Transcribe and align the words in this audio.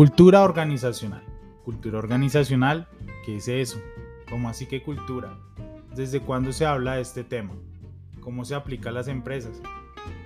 Cultura 0.00 0.40
organizacional. 0.44 1.22
Cultura 1.62 1.98
organizacional, 1.98 2.88
¿qué 3.22 3.36
es 3.36 3.48
eso? 3.48 3.78
¿Cómo 4.30 4.48
así 4.48 4.64
que 4.64 4.82
cultura? 4.82 5.36
¿Desde 5.94 6.20
cuándo 6.20 6.54
se 6.54 6.64
habla 6.64 6.94
de 6.94 7.02
este 7.02 7.22
tema? 7.22 7.52
¿Cómo 8.22 8.46
se 8.46 8.54
aplica 8.54 8.88
a 8.88 8.92
las 8.92 9.08
empresas? 9.08 9.60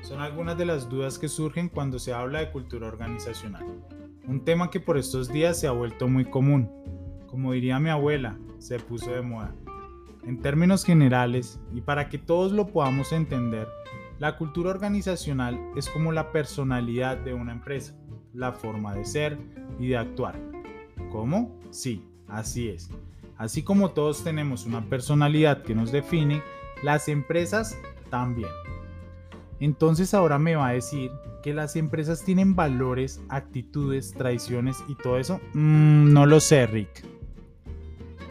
Son 0.00 0.20
algunas 0.20 0.56
de 0.56 0.64
las 0.64 0.88
dudas 0.88 1.18
que 1.18 1.26
surgen 1.26 1.68
cuando 1.68 1.98
se 1.98 2.12
habla 2.12 2.38
de 2.38 2.52
cultura 2.52 2.86
organizacional. 2.86 3.66
Un 4.28 4.44
tema 4.44 4.70
que 4.70 4.78
por 4.78 4.96
estos 4.96 5.28
días 5.28 5.58
se 5.58 5.66
ha 5.66 5.72
vuelto 5.72 6.06
muy 6.06 6.24
común. 6.24 6.70
Como 7.26 7.50
diría 7.50 7.80
mi 7.80 7.90
abuela, 7.90 8.38
se 8.58 8.78
puso 8.78 9.10
de 9.10 9.22
moda. 9.22 9.56
En 10.24 10.40
términos 10.40 10.84
generales, 10.84 11.58
y 11.72 11.80
para 11.80 12.08
que 12.08 12.18
todos 12.18 12.52
lo 12.52 12.68
podamos 12.68 13.10
entender, 13.10 13.66
la 14.20 14.36
cultura 14.36 14.70
organizacional 14.70 15.58
es 15.74 15.90
como 15.90 16.12
la 16.12 16.30
personalidad 16.30 17.16
de 17.16 17.34
una 17.34 17.50
empresa, 17.50 17.96
la 18.34 18.52
forma 18.52 18.94
de 18.94 19.04
ser 19.04 19.38
y 19.78 19.88
de 19.88 19.96
actuar. 19.96 20.38
¿Cómo? 21.10 21.58
Sí, 21.70 22.02
así 22.28 22.68
es. 22.68 22.90
Así 23.36 23.62
como 23.62 23.90
todos 23.90 24.22
tenemos 24.22 24.66
una 24.66 24.88
personalidad 24.88 25.62
que 25.62 25.74
nos 25.74 25.90
define, 25.90 26.42
las 26.82 27.08
empresas 27.08 27.78
también. 28.10 28.50
Entonces 29.60 30.14
ahora 30.14 30.38
me 30.38 30.56
va 30.56 30.68
a 30.68 30.72
decir 30.72 31.10
que 31.42 31.54
las 31.54 31.76
empresas 31.76 32.24
tienen 32.24 32.54
valores, 32.54 33.20
actitudes, 33.28 34.12
tradiciones 34.12 34.76
y 34.88 34.94
todo 34.94 35.18
eso. 35.18 35.40
Mm, 35.52 36.12
no 36.12 36.26
lo 36.26 36.40
sé, 36.40 36.66
Rick. 36.66 37.04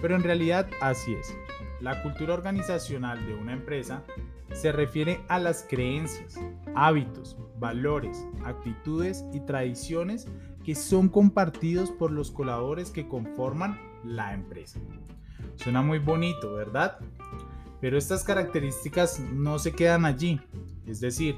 Pero 0.01 0.15
en 0.15 0.23
realidad 0.23 0.67
así 0.81 1.13
es. 1.13 1.35
La 1.79 2.01
cultura 2.01 2.33
organizacional 2.33 3.25
de 3.25 3.35
una 3.35 3.53
empresa 3.53 4.03
se 4.53 4.71
refiere 4.71 5.21
a 5.27 5.39
las 5.39 5.65
creencias, 5.67 6.39
hábitos, 6.75 7.37
valores, 7.59 8.25
actitudes 8.45 9.25
y 9.33 9.39
tradiciones 9.41 10.27
que 10.63 10.75
son 10.75 11.09
compartidos 11.09 11.91
por 11.91 12.11
los 12.11 12.31
colaboradores 12.31 12.91
que 12.91 13.07
conforman 13.07 13.79
la 14.03 14.33
empresa. 14.33 14.79
Suena 15.55 15.81
muy 15.81 15.99
bonito, 15.99 16.53
¿verdad? 16.53 16.99
Pero 17.81 17.97
estas 17.97 18.23
características 18.23 19.19
no 19.19 19.59
se 19.59 19.73
quedan 19.73 20.05
allí, 20.05 20.39
es 20.87 20.99
decir, 21.01 21.35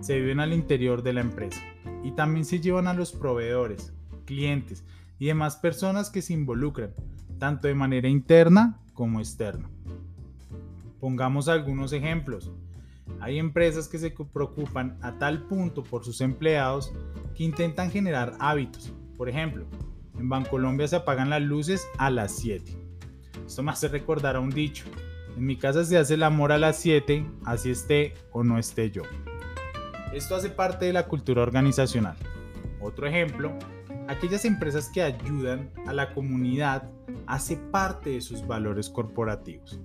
se 0.00 0.18
viven 0.18 0.40
al 0.40 0.52
interior 0.52 1.02
de 1.02 1.12
la 1.12 1.20
empresa 1.20 1.60
y 2.02 2.12
también 2.12 2.44
se 2.44 2.60
llevan 2.60 2.88
a 2.88 2.94
los 2.94 3.12
proveedores, 3.12 3.92
clientes 4.24 4.84
y 5.18 5.26
demás 5.26 5.56
personas 5.56 6.10
que 6.10 6.22
se 6.22 6.32
involucran, 6.32 6.92
tanto 7.38 7.68
de 7.68 7.74
manera 7.74 8.08
interna 8.08 8.80
como 8.92 9.20
externa. 9.20 9.70
Pongamos 11.04 11.48
algunos 11.48 11.92
ejemplos. 11.92 12.50
Hay 13.20 13.38
empresas 13.38 13.88
que 13.88 13.98
se 13.98 14.10
preocupan 14.10 14.96
a 15.02 15.18
tal 15.18 15.42
punto 15.42 15.82
por 15.82 16.02
sus 16.02 16.22
empleados 16.22 16.94
que 17.34 17.44
intentan 17.44 17.90
generar 17.90 18.32
hábitos. 18.38 18.90
Por 19.18 19.28
ejemplo, 19.28 19.66
en 20.18 20.30
Bancolombia 20.30 20.88
se 20.88 20.96
apagan 20.96 21.28
las 21.28 21.42
luces 21.42 21.86
a 21.98 22.08
las 22.08 22.32
7. 22.36 22.74
Esto 23.46 23.62
me 23.62 23.72
hace 23.72 23.88
recordar 23.88 24.36
a 24.36 24.40
un 24.40 24.48
dicho. 24.48 24.86
En 25.36 25.44
mi 25.44 25.58
casa 25.58 25.84
se 25.84 25.98
hace 25.98 26.14
el 26.14 26.22
amor 26.22 26.52
a 26.52 26.56
las 26.56 26.78
7, 26.78 27.26
así 27.44 27.70
esté 27.70 28.14
o 28.32 28.42
no 28.42 28.56
esté 28.56 28.90
yo. 28.90 29.02
Esto 30.14 30.36
hace 30.36 30.48
parte 30.48 30.86
de 30.86 30.94
la 30.94 31.06
cultura 31.06 31.42
organizacional. 31.42 32.16
Otro 32.80 33.06
ejemplo, 33.06 33.52
aquellas 34.08 34.46
empresas 34.46 34.88
que 34.88 35.02
ayudan 35.02 35.70
a 35.86 35.92
la 35.92 36.14
comunidad 36.14 36.88
hace 37.26 37.58
parte 37.58 38.08
de 38.08 38.22
sus 38.22 38.46
valores 38.46 38.88
corporativos. 38.88 39.78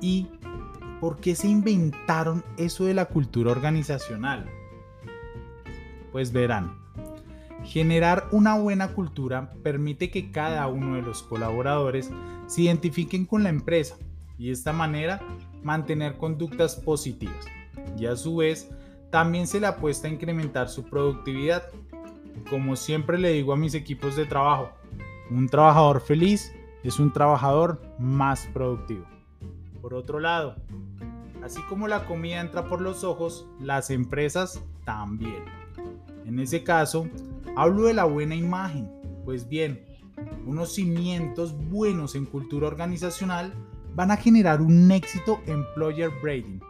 ¿Y 0.00 0.28
por 1.00 1.18
qué 1.18 1.34
se 1.34 1.48
inventaron 1.48 2.44
eso 2.56 2.84
de 2.84 2.94
la 2.94 3.06
cultura 3.06 3.50
organizacional? 3.50 4.50
Pues 6.12 6.32
verán, 6.32 6.78
generar 7.64 8.28
una 8.30 8.56
buena 8.56 8.88
cultura 8.88 9.52
permite 9.62 10.10
que 10.10 10.30
cada 10.30 10.66
uno 10.68 10.96
de 10.96 11.02
los 11.02 11.22
colaboradores 11.22 12.10
se 12.46 12.62
identifiquen 12.62 13.26
con 13.26 13.42
la 13.42 13.48
empresa 13.48 13.96
y 14.38 14.46
de 14.46 14.52
esta 14.52 14.72
manera 14.72 15.20
mantener 15.62 16.16
conductas 16.16 16.76
positivas. 16.76 17.46
Y 17.98 18.06
a 18.06 18.16
su 18.16 18.36
vez, 18.36 18.70
también 19.10 19.46
se 19.46 19.60
le 19.60 19.66
apuesta 19.66 20.08
a 20.08 20.10
incrementar 20.10 20.68
su 20.68 20.84
productividad. 20.84 21.64
Como 22.50 22.76
siempre 22.76 23.18
le 23.18 23.32
digo 23.32 23.52
a 23.52 23.56
mis 23.56 23.74
equipos 23.74 24.16
de 24.16 24.26
trabajo, 24.26 24.70
un 25.30 25.48
trabajador 25.48 26.00
feliz 26.00 26.52
es 26.82 26.98
un 26.98 27.12
trabajador 27.12 27.80
más 27.98 28.46
productivo. 28.52 29.06
Por 29.84 29.92
otro 29.92 30.18
lado, 30.18 30.56
así 31.42 31.60
como 31.68 31.88
la 31.88 32.06
comida 32.06 32.40
entra 32.40 32.70
por 32.70 32.80
los 32.80 33.04
ojos, 33.04 33.46
las 33.60 33.90
empresas 33.90 34.64
también. 34.86 35.44
En 36.24 36.38
ese 36.38 36.64
caso, 36.64 37.06
hablo 37.54 37.82
de 37.82 37.92
la 37.92 38.04
buena 38.04 38.34
imagen. 38.34 38.90
Pues 39.26 39.46
bien, 39.46 39.84
unos 40.46 40.72
cimientos 40.72 41.54
buenos 41.68 42.14
en 42.14 42.24
cultura 42.24 42.66
organizacional 42.66 43.52
van 43.94 44.10
a 44.10 44.16
generar 44.16 44.62
un 44.62 44.90
éxito 44.90 45.42
employer 45.44 46.10
branding. 46.22 46.60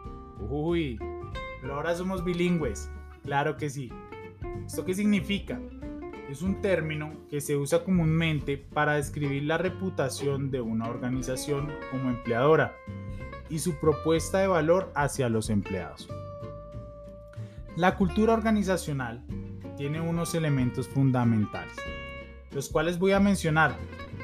Uy, 0.49 0.99
pero 1.61 1.75
ahora 1.75 1.95
somos 1.95 2.21
bilingües. 2.21 2.89
Claro 3.23 3.55
que 3.55 3.69
sí. 3.69 3.93
¿Esto 4.65 4.83
qué 4.83 4.93
significa? 4.93 5.57
Es 6.29 6.41
un 6.41 6.59
término 6.59 7.13
que 7.29 7.39
se 7.39 7.55
usa 7.55 7.85
comúnmente 7.85 8.57
para 8.57 8.95
describir 8.95 9.43
la 9.43 9.57
reputación 9.57 10.51
de 10.51 10.59
una 10.59 10.89
organización 10.89 11.71
como 11.91 12.09
empleadora 12.09 12.75
y 13.49 13.59
su 13.59 13.75
propuesta 13.75 14.39
de 14.39 14.47
valor 14.47 14.91
hacia 14.95 15.29
los 15.29 15.49
empleados. 15.49 16.07
La 17.75 17.97
cultura 17.97 18.33
organizacional 18.33 19.21
tiene 19.77 19.99
unos 19.99 20.33
elementos 20.35 20.87
fundamentales, 20.87 21.75
los 22.51 22.69
cuales 22.69 22.97
voy 22.97 23.11
a 23.11 23.19
mencionar 23.19 23.75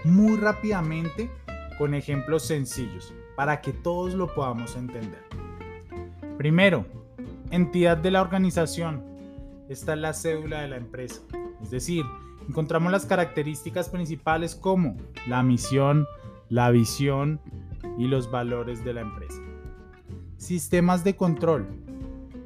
muy 0.04 0.38
rápidamente 0.38 1.30
con 1.78 1.94
ejemplos 1.94 2.44
sencillos 2.44 3.14
para 3.36 3.62
que 3.62 3.74
todos 3.74 4.14
lo 4.14 4.34
podamos 4.34 4.76
entender. 4.76 5.24
Primero, 6.38 6.86
entidad 7.52 7.98
de 7.98 8.12
la 8.12 8.22
organización. 8.22 9.04
Esta 9.70 9.94
es 9.94 10.00
la 10.00 10.14
cédula 10.14 10.62
de 10.62 10.70
la 10.70 10.78
empresa. 10.78 11.22
Es 11.62 11.72
decir, 11.72 12.06
encontramos 12.48 12.92
las 12.92 13.06
características 13.06 13.90
principales 13.90 14.56
como 14.56 14.98
la 15.28 15.44
misión, 15.44 16.08
la 16.50 16.72
visión, 16.72 17.40
y 17.98 18.08
los 18.08 18.30
valores 18.32 18.84
de 18.84 18.94
la 18.94 19.02
empresa. 19.02 19.42
Sistemas 20.38 21.04
de 21.04 21.16
control. 21.16 21.68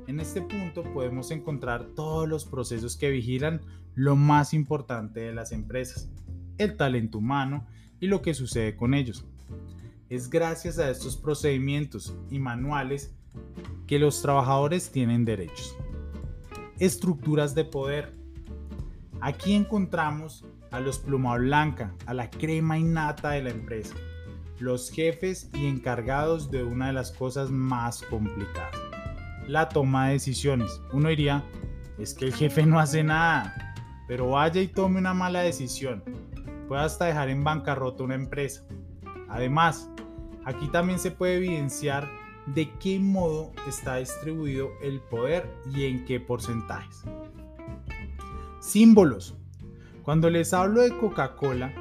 En 0.07 0.19
este 0.19 0.41
punto 0.41 0.83
podemos 0.94 1.31
encontrar 1.31 1.85
todos 1.95 2.28
los 2.28 2.45
procesos 2.45 2.97
que 2.97 3.09
vigilan 3.09 3.61
lo 3.95 4.16
más 4.16 4.53
importante 4.53 5.22
de 5.22 5.33
las 5.33 5.51
empresas, 5.51 6.09
el 6.57 6.75
talento 6.75 7.17
humano 7.17 7.66
y 8.00 8.07
lo 8.07 8.22
que 8.22 8.33
sucede 8.33 8.75
con 8.75 8.94
ellos. 8.94 9.25
Es 10.09 10.29
gracias 10.29 10.78
a 10.78 10.89
estos 10.89 11.17
procedimientos 11.17 12.16
y 12.29 12.39
manuales 12.39 13.16
que 13.88 13.97
los 13.97 14.22
trabajadores 14.22 14.91
tienen 14.91 15.25
derechos. 15.25 15.75
Estructuras 16.79 17.56
de 17.56 17.66
poder. 17.66 18.13
Aquí 19.22 19.53
encontramos 19.53 20.45
a 20.72 20.79
los 20.79 21.00
pluma 21.00 21.38
blanca, 21.38 21.95
a 22.06 22.13
la 22.13 22.29
crema 22.29 22.77
innata 22.77 23.31
de 23.31 23.44
la 23.44 23.50
empresa, 23.50 23.95
los 24.60 24.90
jefes 24.90 25.50
y 25.54 25.68
encargados 25.68 26.50
de 26.52 26.64
una 26.64 26.88
de 26.88 26.94
las 26.94 27.12
cosas 27.12 27.50
más 27.50 28.02
complicadas, 28.04 28.76
la 29.48 29.70
toma 29.70 30.08
de 30.08 30.14
decisiones. 30.14 30.82
Uno 30.94 31.10
diría, 31.10 31.44
es 31.98 32.14
que 32.14 32.26
el 32.26 32.34
jefe 32.34 32.66
no 32.66 32.80
hace 32.80 33.04
nada, 33.04 33.76
pero 34.08 34.32
vaya 34.32 34.62
y 34.62 34.68
tome 34.68 35.00
una 35.00 35.14
mala 35.14 35.42
decisión. 35.42 36.04
Puede 36.68 36.82
hasta 36.82 37.06
dejar 37.06 37.30
en 37.30 37.44
bancarrota 37.44 38.04
una 38.04 38.16
empresa. 38.16 38.64
Además, 39.30 39.90
aquí 40.46 40.68
también 40.68 41.00
se 41.00 41.12
puede 41.12 41.36
evidenciar 41.38 42.10
de 42.48 42.72
qué 42.80 43.00
modo 43.00 43.52
está 43.68 43.98
distribuido 43.98 44.69
el 44.81 45.00
poder 45.00 45.51
y 45.74 45.86
en 45.86 46.06
qué 46.06 46.19
porcentajes. 46.19 47.04
Símbolos. 48.60 49.36
Cuando 50.04 50.30
les 50.30 50.54
hablo 50.54 50.81
de 50.81 50.96
Coca-Cola, 50.96 51.74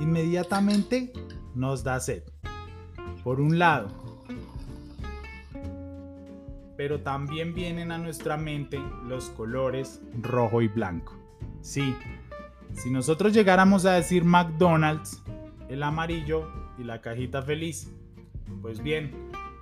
inmediatamente 0.00 1.12
nos 1.54 1.84
da 1.84 2.00
sed. 2.00 2.22
Por 3.22 3.40
un 3.40 3.58
lado, 3.58 3.88
pero 6.76 7.00
también 7.00 7.54
vienen 7.54 7.92
a 7.92 7.98
nuestra 7.98 8.36
mente 8.36 8.80
los 9.06 9.30
colores 9.30 10.02
rojo 10.20 10.60
y 10.62 10.68
blanco. 10.68 11.14
Sí, 11.60 11.94
si 12.72 12.90
nosotros 12.90 13.32
llegáramos 13.32 13.86
a 13.86 13.92
decir 13.92 14.24
McDonald's, 14.24 15.22
el 15.68 15.82
amarillo 15.82 16.48
y 16.78 16.84
la 16.84 17.00
cajita 17.00 17.42
feliz, 17.42 17.90
pues 18.60 18.82
bien, 18.82 19.12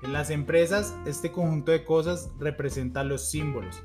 en 0.03 0.13
las 0.13 0.31
empresas 0.31 0.97
este 1.07 1.31
conjunto 1.31 1.71
de 1.71 1.85
cosas 1.85 2.31
representa 2.41 3.05
los 3.05 3.31
símbolos, 3.31 3.83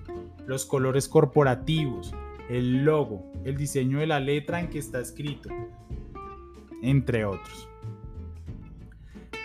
los 0.47 0.65
colores 0.65 1.07
corporativos, 1.07 2.13
el 2.49 2.85
logo, 2.85 3.31
el 3.43 3.57
diseño 3.57 3.99
de 3.99 4.07
la 4.07 4.19
letra 4.19 4.59
en 4.59 4.69
que 4.69 4.79
está 4.79 4.99
escrito, 4.99 5.49
entre 6.81 7.25
otros. 7.25 7.69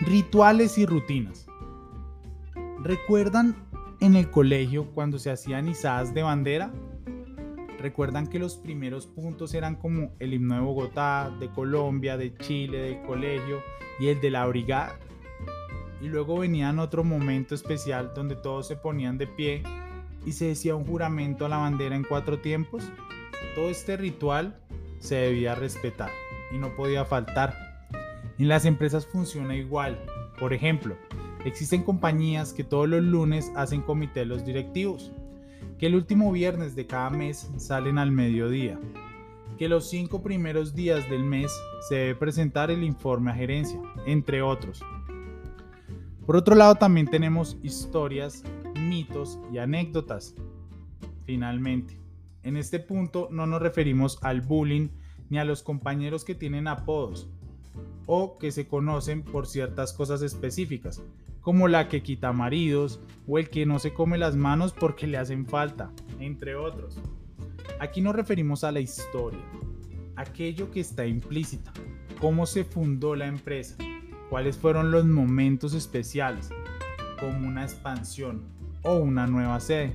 Rituales 0.01 0.77
y 0.77 0.85
rutinas. 0.85 1.47
¿Recuerdan 2.81 3.55
en 4.01 4.15
el 4.15 4.29
colegio 4.29 4.85
cuando 4.93 5.19
se 5.19 5.31
hacían 5.31 5.69
izadas 5.69 6.13
de 6.13 6.23
bandera? 6.23 6.73
Recuerdan 7.79 8.27
que 8.27 8.39
los 8.39 8.57
primeros 8.57 9.07
puntos 9.07 9.53
eran 9.53 9.75
como 9.75 10.11
el 10.19 10.33
himno 10.33 10.55
de 10.55 10.61
Bogotá, 10.61 11.31
de 11.39 11.49
Colombia, 11.49 12.17
de 12.17 12.35
Chile, 12.35 12.79
del 12.79 13.01
colegio 13.03 13.61
y 13.99 14.07
el 14.07 14.19
de 14.19 14.31
la 14.31 14.45
brigada. 14.45 14.99
Y 16.01 16.07
luego 16.07 16.39
venían 16.39 16.79
otro 16.79 17.03
momento 17.03 17.55
especial 17.55 18.11
donde 18.13 18.35
todos 18.35 18.67
se 18.67 18.75
ponían 18.75 19.17
de 19.17 19.27
pie 19.27 19.63
y 20.25 20.33
se 20.33 20.47
decía 20.47 20.75
un 20.75 20.85
juramento 20.85 21.45
a 21.45 21.49
la 21.49 21.57
bandera 21.57 21.95
en 21.95 22.03
cuatro 22.03 22.39
tiempos. 22.39 22.83
Todo 23.55 23.69
este 23.69 23.95
ritual 23.95 24.59
se 24.99 25.15
debía 25.15 25.55
respetar 25.55 26.09
y 26.51 26.57
no 26.57 26.75
podía 26.75 27.05
faltar. 27.05 27.62
En 28.39 28.47
las 28.47 28.65
empresas 28.65 29.05
funciona 29.05 29.55
igual. 29.55 29.99
Por 30.39 30.53
ejemplo, 30.53 30.95
existen 31.45 31.83
compañías 31.83 32.53
que 32.53 32.63
todos 32.63 32.89
los 32.89 33.03
lunes 33.03 33.51
hacen 33.55 33.81
comité 33.81 34.25
los 34.25 34.45
directivos 34.45 35.11
que 35.77 35.87
el 35.87 35.95
último 35.95 36.31
viernes 36.31 36.75
de 36.75 36.87
cada 36.87 37.09
mes 37.09 37.51
salen 37.57 37.97
al 37.97 38.11
mediodía, 38.11 38.79
que 39.57 39.67
los 39.67 39.89
cinco 39.89 40.21
primeros 40.21 40.73
días 40.75 41.09
del 41.09 41.23
mes 41.23 41.51
se 41.89 41.95
debe 41.95 42.15
presentar 42.15 42.71
el 42.71 42.83
informe 42.83 43.31
a 43.31 43.35
gerencia, 43.35 43.81
entre 44.05 44.41
otros. 44.41 44.81
Por 46.25 46.37
otro 46.37 46.55
lado 46.55 46.75
también 46.75 47.07
tenemos 47.07 47.57
historias, 47.63 48.43
mitos 48.79 49.39
y 49.51 49.57
anécdotas. 49.57 50.35
Finalmente, 51.25 51.99
en 52.43 52.55
este 52.55 52.79
punto 52.79 53.27
no 53.31 53.45
nos 53.45 53.61
referimos 53.61 54.19
al 54.21 54.41
bullying 54.41 54.87
ni 55.29 55.37
a 55.37 55.45
los 55.45 55.63
compañeros 55.63 56.23
que 56.23 56.35
tienen 56.35 56.67
apodos 56.67 57.29
o 58.05 58.37
que 58.37 58.51
se 58.51 58.67
conocen 58.67 59.23
por 59.23 59.47
ciertas 59.47 59.93
cosas 59.93 60.21
específicas, 60.21 61.01
como 61.41 61.67
la 61.67 61.89
que 61.89 62.01
quita 62.01 62.31
maridos 62.33 62.99
o 63.27 63.37
el 63.37 63.49
que 63.49 63.65
no 63.65 63.79
se 63.79 63.93
come 63.93 64.17
las 64.17 64.35
manos 64.35 64.73
porque 64.73 65.07
le 65.07 65.17
hacen 65.17 65.45
falta, 65.45 65.91
entre 66.19 66.55
otros. 66.55 66.99
Aquí 67.79 68.01
nos 68.01 68.15
referimos 68.15 68.63
a 68.63 68.71
la 68.71 68.79
historia, 68.79 69.41
aquello 70.15 70.71
que 70.71 70.79
está 70.79 71.05
implícita, 71.05 71.73
cómo 72.19 72.45
se 72.45 72.63
fundó 72.63 73.15
la 73.15 73.27
empresa, 73.27 73.75
cuáles 74.29 74.57
fueron 74.57 74.91
los 74.91 75.05
momentos 75.05 75.73
especiales, 75.73 76.49
como 77.19 77.47
una 77.47 77.63
expansión 77.63 78.43
o 78.83 78.95
una 78.95 79.27
nueva 79.27 79.59
sede, 79.59 79.93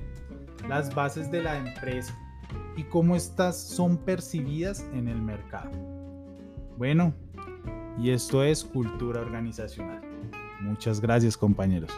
las 0.67 0.93
bases 0.93 1.31
de 1.31 1.43
la 1.43 1.57
empresa 1.57 2.17
y 2.75 2.83
cómo 2.83 3.15
estas 3.15 3.59
son 3.59 3.97
percibidas 3.97 4.85
en 4.93 5.07
el 5.07 5.21
mercado. 5.21 5.71
Bueno, 6.77 7.13
y 7.97 8.11
esto 8.11 8.43
es 8.43 8.63
cultura 8.63 9.21
organizacional. 9.21 10.01
Muchas 10.61 10.99
gracias 10.99 11.37
compañeros. 11.37 11.91